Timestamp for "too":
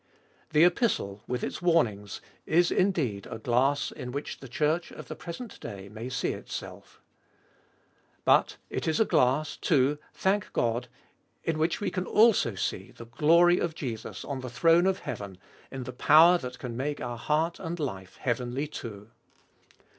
9.55-9.99, 18.65-19.11